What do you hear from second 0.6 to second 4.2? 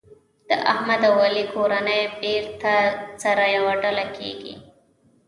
احمد او علي کورنۍ بېرته سره یوه ډله